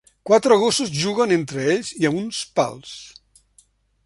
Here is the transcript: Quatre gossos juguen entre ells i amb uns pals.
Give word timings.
Quatre 0.27 0.55
gossos 0.61 0.93
juguen 1.01 1.35
entre 1.37 1.67
ells 1.75 1.93
i 2.01 2.09
amb 2.11 2.21
uns 2.23 2.41
pals. 2.61 2.99